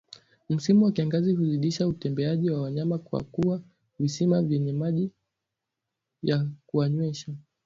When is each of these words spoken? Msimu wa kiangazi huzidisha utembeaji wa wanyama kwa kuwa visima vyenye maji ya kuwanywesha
Msimu 0.49 0.85
wa 0.85 0.91
kiangazi 0.91 1.33
huzidisha 1.33 1.87
utembeaji 1.87 2.49
wa 2.51 2.61
wanyama 2.61 2.97
kwa 2.97 3.23
kuwa 3.23 3.61
visima 3.99 4.41
vyenye 4.41 4.73
maji 4.73 5.11
ya 6.23 6.47
kuwanywesha 6.65 7.33